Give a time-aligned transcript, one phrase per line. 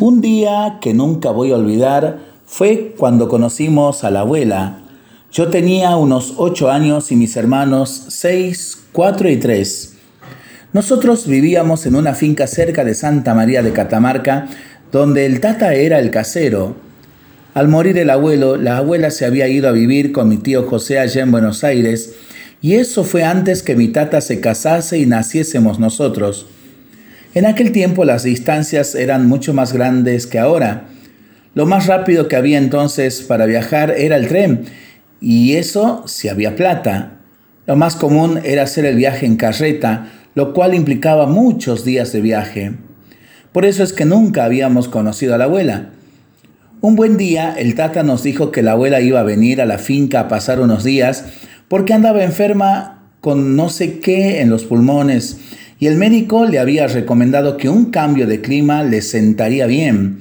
[0.00, 4.78] Un día que nunca voy a olvidar fue cuando conocimos a la abuela.
[5.30, 9.96] Yo tenía unos ocho años y mis hermanos seis, cuatro y tres.
[10.72, 14.48] Nosotros vivíamos en una finca cerca de Santa María de Catamarca,
[14.90, 16.76] donde el tata era el casero.
[17.52, 20.98] Al morir el abuelo, la abuela se había ido a vivir con mi tío José
[20.98, 22.14] allá en Buenos Aires,
[22.62, 26.46] y eso fue antes que mi tata se casase y naciésemos nosotros.
[27.32, 30.88] En aquel tiempo las distancias eran mucho más grandes que ahora.
[31.54, 34.64] Lo más rápido que había entonces para viajar era el tren,
[35.20, 37.18] y eso si había plata.
[37.66, 42.20] Lo más común era hacer el viaje en carreta, lo cual implicaba muchos días de
[42.20, 42.72] viaje.
[43.52, 45.90] Por eso es que nunca habíamos conocido a la abuela.
[46.80, 49.78] Un buen día el tata nos dijo que la abuela iba a venir a la
[49.78, 51.26] finca a pasar unos días
[51.68, 55.38] porque andaba enferma con no sé qué en los pulmones
[55.80, 60.20] y el médico le había recomendado que un cambio de clima le sentaría bien.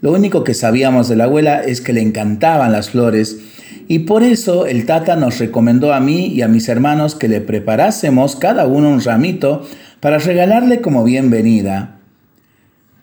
[0.00, 3.38] Lo único que sabíamos de la abuela es que le encantaban las flores
[3.86, 7.40] y por eso el tata nos recomendó a mí y a mis hermanos que le
[7.40, 9.64] preparásemos cada uno un ramito
[10.00, 11.98] para regalarle como bienvenida.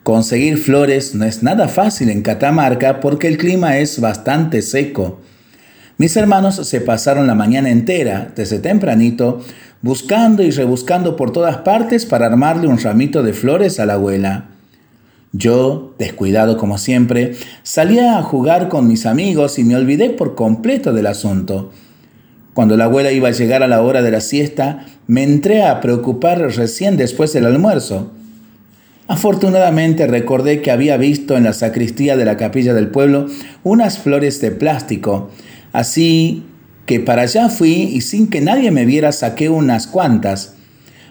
[0.02, 5.20] Conseguir flores no es nada fácil en Catamarca porque el clima es bastante seco.
[5.98, 9.42] Mis hermanos se pasaron la mañana entera, desde tempranito,
[9.82, 14.48] buscando y rebuscando por todas partes para armarle un ramito de flores a la abuela.
[15.32, 20.92] Yo, descuidado como siempre, salía a jugar con mis amigos y me olvidé por completo
[20.92, 21.70] del asunto.
[22.54, 25.80] Cuando la abuela iba a llegar a la hora de la siesta, me entré a
[25.80, 28.10] preocupar recién después del almuerzo.
[29.06, 33.26] Afortunadamente recordé que había visto en la sacristía de la capilla del pueblo
[33.64, 35.30] unas flores de plástico,
[35.72, 36.42] así
[36.88, 40.54] que para allá fui y sin que nadie me viera saqué unas cuantas.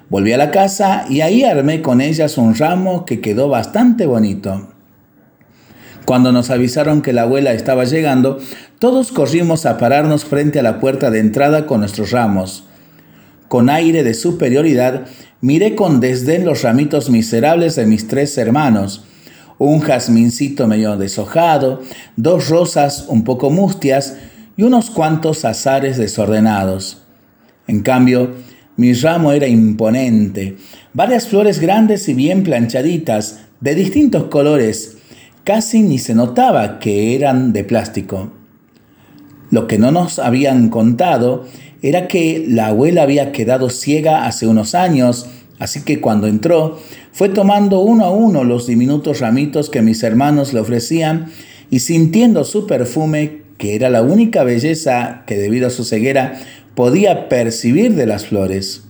[0.09, 4.69] Volví a la casa y ahí armé con ellas un ramo que quedó bastante bonito.
[6.03, 8.39] Cuando nos avisaron que la abuela estaba llegando,
[8.79, 12.63] todos corrimos a pararnos frente a la puerta de entrada con nuestros ramos.
[13.47, 15.05] Con aire de superioridad,
[15.41, 19.03] miré con desdén los ramitos miserables de mis tres hermanos,
[19.59, 21.83] un jazmincito medio deshojado,
[22.15, 24.15] dos rosas un poco mustias
[24.57, 27.03] y unos cuantos azares desordenados.
[27.67, 28.31] En cambio,
[28.75, 30.57] mi ramo era imponente,
[30.93, 34.97] varias flores grandes y bien planchaditas, de distintos colores,
[35.43, 38.31] casi ni se notaba que eran de plástico.
[39.49, 41.45] Lo que no nos habían contado
[41.81, 45.27] era que la abuela había quedado ciega hace unos años,
[45.59, 46.79] así que cuando entró,
[47.11, 51.27] fue tomando uno a uno los diminutos ramitos que mis hermanos le ofrecían
[51.69, 56.39] y sintiendo su perfume que era la única belleza que debido a su ceguera
[56.75, 58.83] podía percibir de las flores.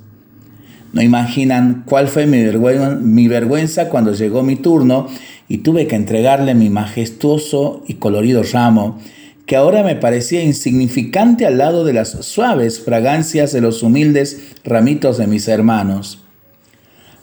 [0.94, 5.07] No imaginan cuál fue mi vergüenza, mi vergüenza cuando llegó mi turno
[5.47, 9.00] y tuve que entregarle mi majestuoso y colorido ramo,
[9.45, 15.17] que ahora me parecía insignificante al lado de las suaves fragancias de los humildes ramitos
[15.17, 16.19] de mis hermanos.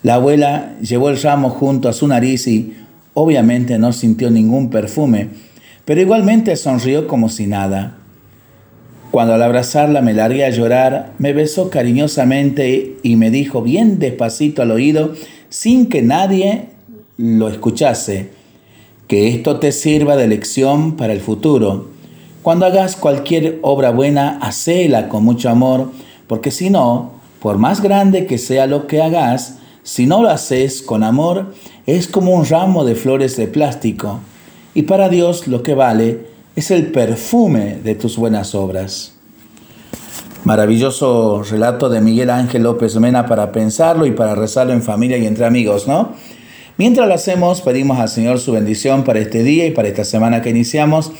[0.02, 2.74] La abuela llevó el ramo junto a su nariz y
[3.12, 5.28] obviamente no sintió ningún perfume,
[5.84, 7.98] pero igualmente sonrió como si nada.
[9.10, 14.62] Cuando al abrazarla me largué a llorar, me besó cariñosamente y me dijo bien despacito
[14.62, 15.12] al oído,
[15.48, 16.70] sin que nadie
[17.16, 18.30] lo escuchase,
[19.06, 21.90] que esto te sirva de lección para el futuro.
[22.42, 25.92] Cuando hagas cualquier obra buena, hacela con mucho amor,
[26.26, 30.82] porque si no, por más grande que sea lo que hagas, si no lo haces
[30.82, 31.54] con amor,
[31.86, 34.18] es como un ramo de flores de plástico
[34.74, 36.26] y para Dios lo que vale
[36.56, 39.14] es el perfume de tus buenas obras.
[40.44, 45.26] Maravilloso relato de Miguel Ángel López Mena para pensarlo y para rezarlo en familia y
[45.26, 46.12] entre amigos, ¿no?
[46.76, 50.42] Mientras lo hacemos, pedimos al Señor su bendición para este día y para esta semana
[50.42, 51.12] que iniciamos.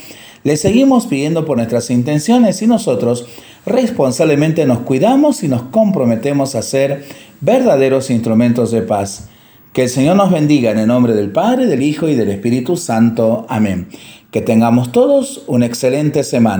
[0.43, 3.25] Le seguimos pidiendo por nuestras intenciones y nosotros
[3.65, 7.05] responsablemente nos cuidamos y nos comprometemos a ser
[7.41, 9.29] verdaderos instrumentos de paz.
[9.75, 12.77] Que el Señor nos bendiga en el nombre del Padre, del Hijo y del Espíritu
[12.77, 13.45] Santo.
[13.49, 13.89] Amén.
[14.31, 16.53] Que tengamos todos una excelente semana.